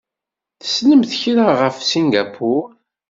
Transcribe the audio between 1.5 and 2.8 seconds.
ɣef Singapur?